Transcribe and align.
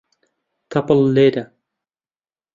تەپڵ 0.71 0.99
لێدە. 1.15 1.43